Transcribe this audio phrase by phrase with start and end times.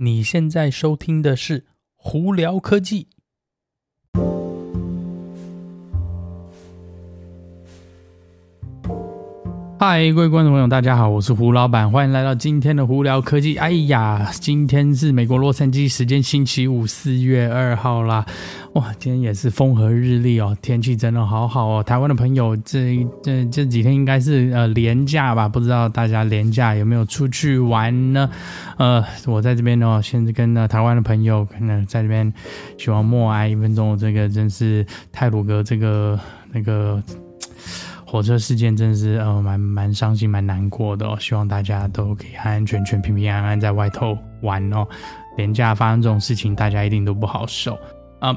[0.00, 1.60] 你现在收听的是
[1.96, 3.04] 《胡聊科技》。
[9.80, 13.56] 嗨，各位观众朋友，大家好，我是胡老板，欢迎来到今天的胡聊科技。
[13.58, 18.26] 哎呀，今天是美国洛杉矶时间星期五，四月二号啦。
[18.72, 21.80] 哇，今天也是风和日丽哦，天气真的好好哦。
[21.80, 25.48] 台湾的朋友这，这这这几天应该是呃连假吧？
[25.48, 28.28] 不知道大家连假有没有出去玩呢？
[28.78, 32.32] 呃，我在这边呢，现在跟呢台湾的朋友可能在这边
[32.76, 33.96] 希望默哀一分钟。
[33.96, 36.18] 这个真是泰鲁哥这个
[36.50, 37.00] 那个。
[38.10, 44.88] 火车事件真是呃蛮蛮伤心蛮难过的哦，希望大家都可以安安全全、平平安安在外头玩哦。
[45.36, 47.78] 连假发生这种事情，大家一定都不好受
[48.18, 48.34] 啊。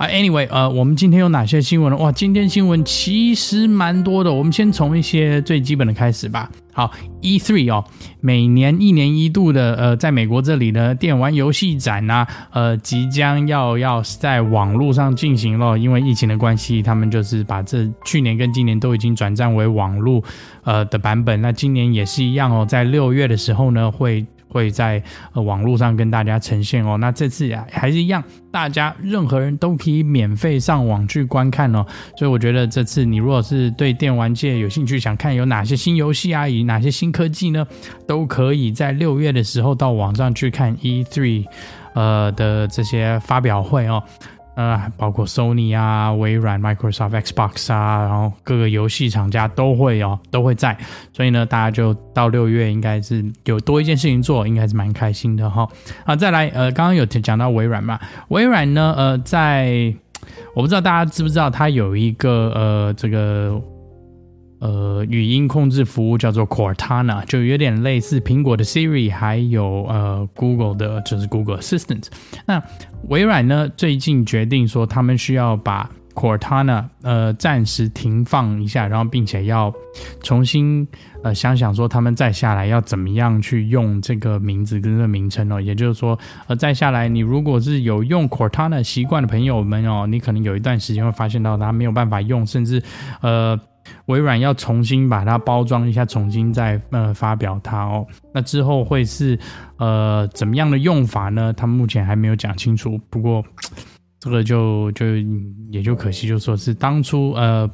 [0.00, 1.98] 啊，Anyway，呃，我们今天有哪些新闻呢？
[1.98, 4.32] 哇，今天新闻其实蛮多的。
[4.32, 6.50] 我们先从一些最基本的开始吧。
[6.72, 7.84] 好，E3 哦，
[8.18, 15.78] 每年一年一度的，呃，在美国这里呢，电玩游戏展呐、呃，即将要要在网络上进行了。
[15.78, 20.24] 因为疫情的关系，他们就是把这去年跟今年都已经转战为网络
[20.64, 21.38] 呃的版本。
[21.42, 24.24] 那今年也是一样哦，在六月的时候呢，会。
[24.50, 26.98] 会在呃网络上跟大家呈现哦。
[26.98, 31.86] 那这次呀还是一样，大家任何人都可以免费上网去观看哦。
[32.18, 37.66] 所以我觉得这次你如果是对电玩界有兴趣，想看有哪些新游戏啊，以哪些新科技呢，
[38.06, 41.46] 都可以在六月的时候到网上去看 E3
[41.94, 44.02] 呃的这些发表会哦。
[44.54, 50.76] 呃，包括 Sony 啊、微软、Microsoft、Xbox 啊，然后各个游戏厂家都会哦，都会在。
[51.12, 55.68] 所以呢，大家就到六月应该是有多一件事情做，应该是蛮开心的哈。
[56.04, 57.98] 啊，再来，呃，刚刚有讲到微软嘛，
[58.28, 59.94] 微软呢，呃，在
[60.54, 63.60] 我不知道大家知不知道，它有一个呃这个。
[64.60, 72.08] 呃，语音控制服务叫做 Cortana，就有点类似苹果的 Siri，还有呃 Google 的，就是 Google Assistant。
[72.46, 72.62] 那
[73.08, 79.72] 微软呢，最近决定说，他们需要把 Cortana 呃暂时停放一下，然后并且要
[80.22, 80.86] 重新
[81.22, 85.58] 呃想想说，他们再下来要怎么样去用这个名字跟这个名称哦。
[85.58, 86.18] 也就是说，
[86.48, 92.82] 呃，再下来，你如果是有用 Cortana 习惯的朋友们哦，你可能有一段时间会发现到它没有办法用，甚至
[93.22, 93.58] 呃。
[94.06, 98.06] 微软要重新把它包装一下，重新再呃发表它哦。
[98.32, 99.38] 那之后会是
[99.78, 101.52] 呃怎么样的用法呢？
[101.52, 102.98] 他目前还没有讲清楚。
[103.10, 103.44] 不过
[104.20, 105.06] 这个就就
[105.70, 107.68] 也就可惜，就说是当初呃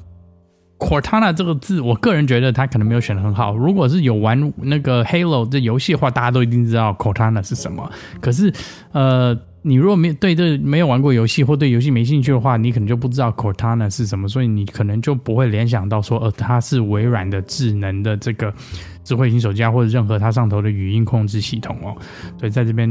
[0.79, 3.57] Cortana 这个字，我个人觉得他可能没有选的很好。
[3.57, 7.91] 如果是有玩那个 Halo 这游戏的话，大家都一定知道 Cortana 是什么。
[8.21, 8.53] 可是
[8.93, 9.39] 呃。
[9.67, 18.55] 你如果没有对这没有玩过游戏或对游戏没兴趣的话，你可能就不知道 Cortana 是什么，所以你可能就不会联想到说，呃，它是微软的智能的这个
[19.03, 21.97] 智慧型手机啊，或者任何它上头的语音控制系统哦。
[22.39, 22.89] 所以在这边，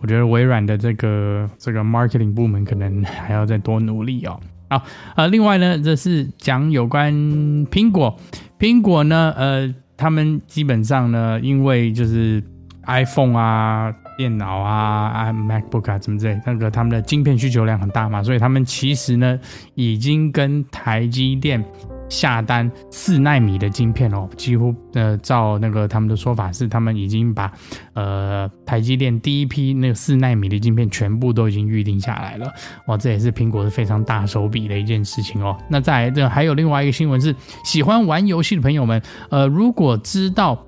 [0.00, 4.40] 我觉得微软的这个这个 marketing 部门可能还要再多努力哦。
[4.70, 4.82] 好，
[5.14, 7.12] 呃，另外呢，这是讲有关
[7.66, 8.18] 苹果，
[8.58, 12.42] 苹果呢，呃，他们基本上呢，因为就是
[12.86, 13.94] iPhone 啊。
[14.16, 19.38] 电脑啊，啊，MacBook 啊，怎么之类，那个他们的晶片需求量很大嘛，所以他们其实呢，
[19.74, 21.64] 已经跟台积电
[22.08, 27.50] 下单四奈米的晶片哦，几乎呃，照那个他们的说法是，他们已经把
[27.94, 32.52] 呃台积电第一批那个四奈米的晶片全部都已经预定下来了，
[32.86, 35.56] 哇，这也是苹果是非常大手笔的一件事情哦。
[35.70, 37.34] 那再来这还有另外一个新闻是，
[37.64, 40.66] 喜欢玩游戏的朋友们，呃，如果知道。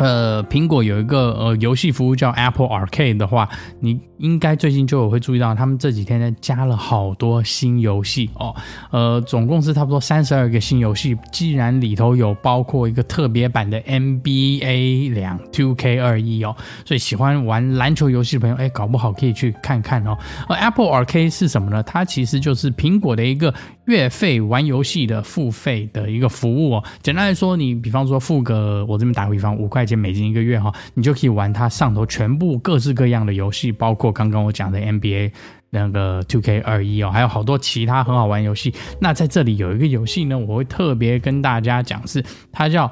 [0.00, 3.46] 呃，苹果有一个呃游戏服务叫 Apple Arcade 的话，
[3.80, 8.54] 你应该最近就有会注意到，他们这几天呢加了好多新游戏哦。
[8.90, 20.16] 呃，总共是差不多三十二个新游戏，既然里头有包括一个特别版的 NBA 两 2K21 哦，所以喜欢玩篮球游戏的朋友，哎，搞不好可以去看看哦。
[20.48, 21.82] 而 Apple Arcade 是什么呢？
[21.82, 23.52] 它其实就是苹果的一个
[23.86, 26.84] 月费玩游戏的付费的一个服务哦。
[27.02, 35.32] 简单来说，你比方说付个，我这边打个比方，五块钱美金一个月哈，你就可以玩它上头全部各式各样的游戏，包括刚刚我讲的 NBA
[35.70, 38.74] 那个 TwoK 二一哦，还有好多其他很好玩游戏。
[39.00, 42.90] 那在这里有一个游戏呢，我会特别跟大家讲，是它叫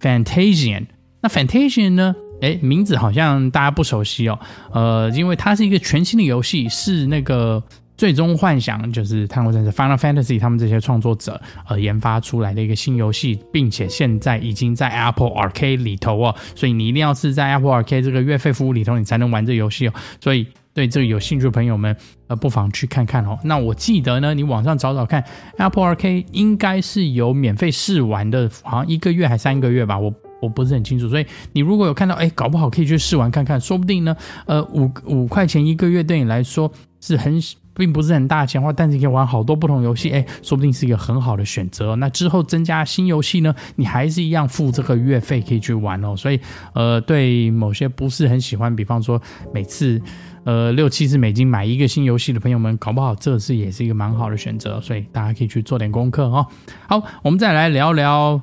[0.00, 0.86] Fantasian。
[1.20, 4.38] 那 Fantasian 呢，诶，名字好像大家不熟悉哦，
[4.72, 7.62] 呃，因为它是一个全新的游戏，是那个。
[7.96, 19.92] 最终幻想就是《太空战士》Final Fantasy 他们这些创作者呃研发出来的一个新游戏，并且现在已经在 Apple Arcade 里头哦，所以你一定要是在 Apple Arcade 这个月费服务里头，你才能玩这游戏哦。
[20.20, 21.96] 所以对这个有兴趣的朋友们，
[22.26, 23.38] 呃，不妨去看看哦。
[23.44, 25.22] 那我记得呢，你网上找找看
[25.58, 30.12] ，Apple Arcade 应该是有免费试玩的，好像一个月还三个月吧，我
[30.42, 31.08] 我不是很清楚。
[31.08, 34.16] 所以你如果有看到，哎，搞不好可以去试玩看看，说不定呢，
[34.46, 37.40] 呃，五五块钱一个月对你来说是很。
[37.74, 41.96] 并不是很大钱花，但是你可以玩好多不同游戏，哎，说不定是一个很好的选择。
[41.96, 46.14] 那之后增加新游戏呢，你还是一样付这个月费可以去玩哦。
[46.16, 46.40] 所以，
[46.74, 49.20] 呃，对某些不是很喜欢，比方说
[49.52, 50.00] 每次
[50.44, 54.80] 呃六七十美金买一个新游戏的朋友们，搞不好这次也是一个蛮好的选择。
[54.80, 56.46] 所以大家可以去做点功课哦。
[56.88, 58.40] 好，我们再来聊聊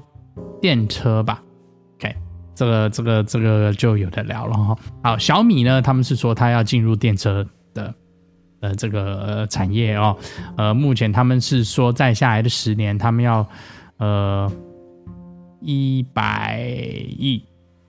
[0.62, 1.42] 电车吧。
[1.95, 2.13] OK，
[2.54, 4.78] 这个这个这个就有的聊了哈。
[5.04, 7.94] 好，小米呢，他们是说他要进入电车的。
[8.62, 10.16] 呃，这个、产业哦，
[10.56, 13.46] 呃，目前他们是说，在下来的十年，他们要
[13.98, 14.52] 呃
[15.62, 16.63] 一百
[17.18, 17.44] 亿，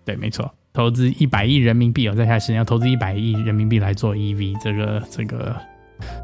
[0.05, 5.55] 对，没错，投资一百亿人民币哦，在下十年要投资一百亿人民币来做 EV，这个这个，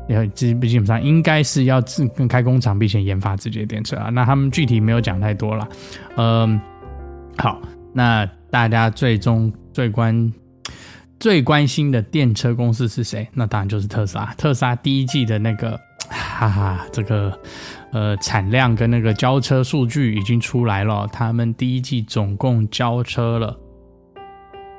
[0.09, 4.09] 要基基本上应该是要自跟开工厂并且研发自己的电车啊。
[4.09, 5.69] 那他们具体没有讲太多了，
[6.17, 6.59] 嗯，
[7.37, 7.61] 好，
[7.93, 10.33] 那大家最终最关。
[11.21, 13.27] 最关心的电车公司是谁？
[13.33, 14.33] 那当然就是特斯拉。
[14.35, 15.79] 特斯拉第一季的那个，
[16.09, 17.37] 哈哈，这个
[17.93, 21.09] 呃产量跟那个交车数据已经出来了。
[21.13, 23.59] 他们第一季总共交车了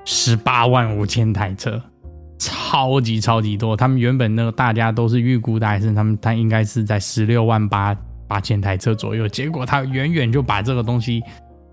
[0.06, 1.82] 十八万五千台车，
[2.38, 3.76] 超级超级多。
[3.76, 7.94] 他们原本那个大家都是预估的，还是他们他应该是在十六万八
[8.30, 9.28] 八千台车左右。
[9.28, 11.22] 结果他远远就把这个东西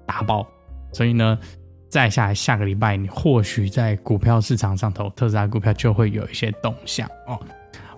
[0.04, 0.44] 打爆。
[0.92, 1.38] 所以呢。
[1.88, 7.38] 再下来，下个礼拜你或许在股票市场上头，特斯拉股票就会有一些动向哦。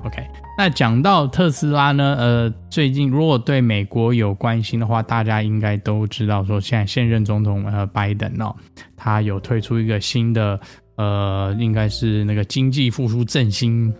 [0.04, 0.24] OK，
[0.56, 8.54] 那讲到特斯拉呢，呃，最近如果对美国有关心的话，大家应该都知道说，现在现任总统呃拜登哦，
[8.96, 10.60] 他有推出一个新的
[10.96, 13.92] 呃，应该是那个经济复苏振兴，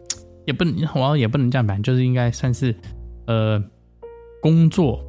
[0.47, 2.73] 也不能，我也不能这样讲，就是应该算是
[3.27, 3.61] 呃
[4.41, 5.05] 工作。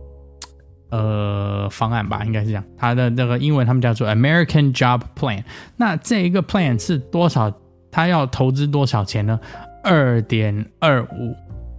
[0.90, 2.64] 呃，方案吧，应该是这样。
[2.76, 5.44] 它的那个英文他们叫做 American Job Plan。
[5.78, 7.54] 那这一个 plan 是多少？
[7.92, 9.40] 它要投资多少钱呢？
[9.84, 11.36] 二点二五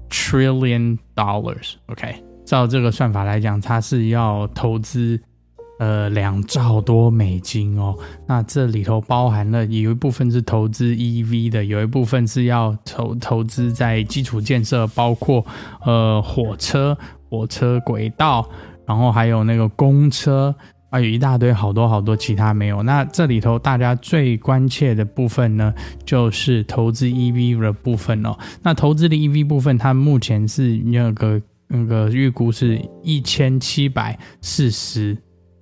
[0.09, 1.75] trillion dollars。
[1.87, 5.21] OK，照这个算法来讲，它是要投资
[5.81, 7.97] 呃两兆多美金哦。
[8.27, 15.45] 那这里头包含了有一部分是投资 EV 的，有一部分是要投投资在基础建设，包括
[15.85, 16.97] 呃火车、
[17.29, 18.49] 火车轨道。
[18.91, 20.53] 然后还有那个公车
[20.89, 22.83] 啊，有一大堆好多好多其他没有。
[22.83, 25.73] 那这里头大家最关切的部分呢，
[26.05, 28.37] 就是投资 EV 的部分哦。
[28.65, 35.17] 那投资的 EV 部分，它目前是那个那个预估是一千七百四十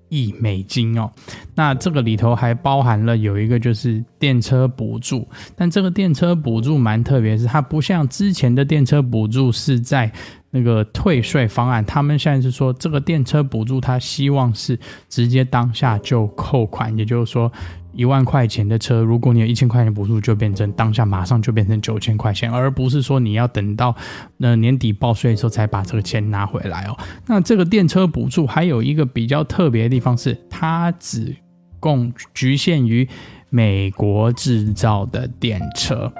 [0.09, 1.13] 亿美金哦。
[1.55, 10.11] 那这个里头还包含了有一个就是电车补助，但这个电车补助蛮特别，是它不像之前的电车补助是在。
[10.51, 14.79] 那个退税方案，他们现在是说这个电车补助，他希望是
[15.09, 17.53] 直接当下就扣款，也就是说
[17.93, 23.95] 一万块钱的车，如果你有一千块钱补助，就变成当下马上就变成九千块钱，而不是说你要等到
[24.39, 26.97] 那年底报税的时候才把这个钱拿回来哦。
[27.27, 31.37] 那这个电车补助还有一个比较特别的地方是，它只
[31.79, 33.07] 供局限于
[33.51, 36.11] 美国制造的电车。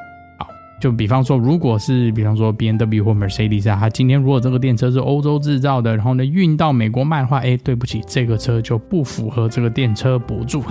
[0.81, 10.63] 就比方说，如果是比方说 BMW 或 Mercedes 啊，它今天如果这个电车是欧洲制造的，然后呢运到美国卖的话，哎，对不起，这个车就不符合这个电车补助。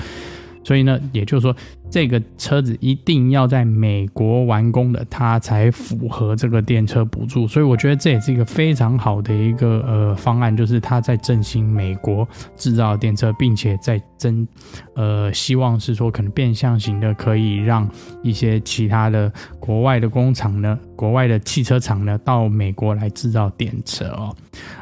[0.68, 1.56] 所以呢，也就是说，
[1.90, 7.48] 这个车子一定要在美国完工的，它才符合这个电车补助。
[7.48, 14.46] 所以我觉得这也是一个非常好的一个呃方案，就是它在振兴美国制造电车，并且在增
[14.94, 17.90] 呃希望是说可能变相型的，可以让
[18.22, 19.32] 一些其他的
[19.62, 24.36] 国外的工厂呢，国外的汽车厂呢，到美国来制造电车哦。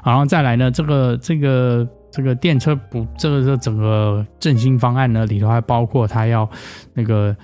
[0.03, 1.87] 然后再来呢，这个这个。
[2.15, 6.49] 这个电车补这个这整个振兴方案呢，里头还包括他要
[6.93, 7.35] 那个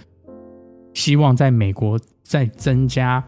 [0.93, 3.21] 希望在美国再增加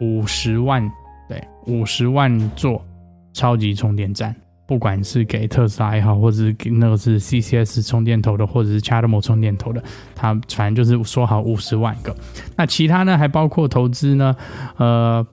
[0.00, 0.86] 五十万，
[1.26, 2.84] 对，五十万座
[3.32, 9.82] 超级充电站，不管是给特斯拉也好，或者是给那个是 CCS 充电头的，或者是 c h a d m o 充电头的，
[10.14, 12.14] 他反正就是说好五十万个。
[12.56, 14.36] 那其他呢，还包括投资呢，
[14.76, 15.26] 呃，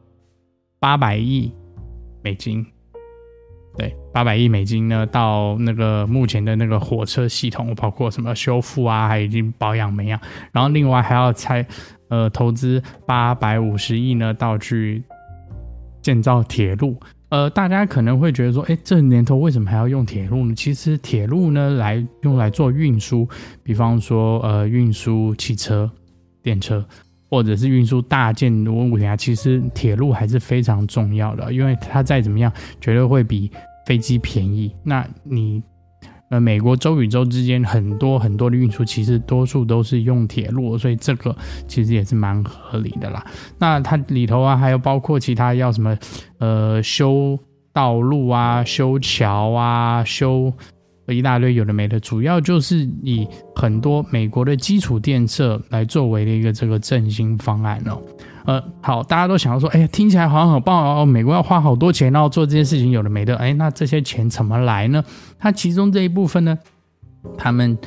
[0.79, 1.51] 八百亿
[2.23, 2.65] 美金。
[3.77, 11.65] 对，八百亿美金呢，到那个目前的那个火车系统，包括什么修复啊，还已经保养没啊，然后另外还要拆
[12.09, 15.01] 呃投资八百五十亿呢，到去
[16.01, 16.97] 建造铁路。
[17.29, 20.53] 呃，大家可能会觉得说，哎，这年头为什么还要用铁路呢？
[20.53, 23.25] 其实铁路呢，来用来做运输，
[23.63, 25.89] 比方说呃运输汽车、
[26.43, 26.85] 电车。
[27.31, 33.49] 或者是运输大件的物品啊，其实铁路还是非常重要的，因为它再怎么样，绝对会比
[33.87, 34.69] 飞机便宜。
[34.83, 35.63] 那你
[36.29, 41.35] 呃，美国州与州之间很多很多的运输，其实多数都是用铁路，所以这个
[41.67, 43.25] 其实也是蛮合理的啦。
[43.57, 45.97] 那它里头啊，还有包括其他要什么，
[46.37, 47.37] 呃，修
[47.73, 50.51] 道路啊，修桥啊，修
[51.13, 58.01] 一大堆有的没的，主要就是以很多美国的基础建设来作为的一个这个振兴方案哦。
[58.45, 65.03] 呃，好，大家都想要说，哎呀，听起来好像很棒哦，美国要花好多钱，然后做这些事情，有的没的，哎，那这些钱怎么来呢？
[65.37, 66.57] 它其中这一部分呢，
[67.37, 67.77] 他们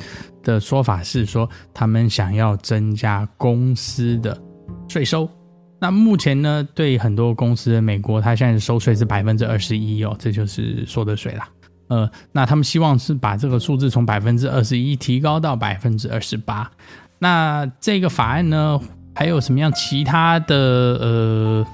[0.43, 4.41] 的说法是说，他们想要增加公司的
[4.87, 5.29] 税收。
[5.77, 11.49] 那目前呢，对很多公司，美国它现在收税是百分之二十一哦，这就是所得税啦。
[11.87, 16.71] 呃，那他们希望是把这个数字从百分之二十一提高到百分之二十八。
[17.19, 18.79] 那这个法案呢，
[19.13, 21.65] 还有什么样其他的呃？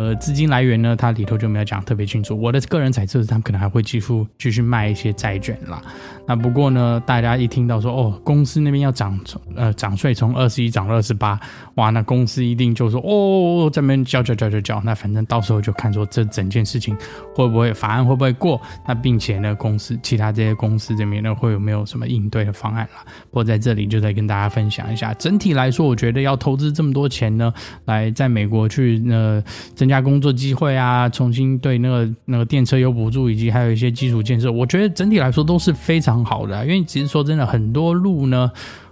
[0.00, 2.34] 呃，资金来源呢，它里头就没有讲特别清楚。
[2.34, 5.82] 我的个人猜测是，他们可能还会继续继续卖一些债券啦。
[6.26, 9.20] 那不过呢，大家一听到说哦，公司那边要涨
[9.54, 11.38] 呃涨税从二十一涨到二十八，
[11.74, 14.80] 哇，那公司一定就说哦，这边交交交交交。
[14.86, 16.96] 那反正到时候就看说这整件事情
[17.34, 23.04] 会不会法案会不会过，那并且呢，公司其他这些公司这边呢会有没有什么应对的方案啦。
[23.24, 27.52] 不过在这里就再跟大家分享一下，整体来说，我觉得要投资这么多钱呢，
[27.84, 29.89] 来在美国去呃增。
[29.90, 36.64] 加工作机会啊，重新对那个那个电车有补助，以及还有一些基础建设，我觉得整体来说都是非常好的。
[36.64, 38.50] 因为其实说真的，很多路呢，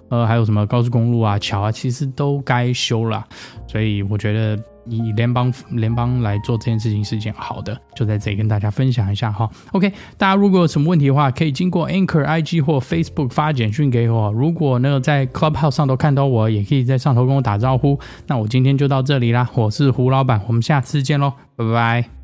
[0.09, 3.25] 呃，还有什么高速公路啊、桥啊，其实都该修了。
[3.67, 4.59] 所以我觉得。
[4.91, 9.47] 以联邦联邦来做这件事情是一件好的，就在这里跟大家分享一下哈。
[9.73, 14.33] OK，大家如果有什么问题的话，可以经过 Anchor IG 或 Facebook 发简讯给我。
[14.33, 18.01] 如果呢在 Clubhouse 上头看到我，也可以在上头跟我打招呼。
[18.29, 22.18] 那我今天就到这里啦，我是胡老板，我们下次见喽，拜拜。